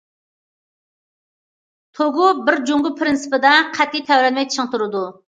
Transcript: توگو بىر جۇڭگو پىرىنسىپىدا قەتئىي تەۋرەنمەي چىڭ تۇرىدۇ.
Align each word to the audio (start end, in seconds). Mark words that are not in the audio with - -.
توگو 1.99 2.29
بىر 2.47 2.57
جۇڭگو 2.69 2.93
پىرىنسىپىدا 3.01 3.51
قەتئىي 3.75 4.03
تەۋرەنمەي 4.07 4.49
چىڭ 4.55 4.71
تۇرىدۇ. 4.73 5.03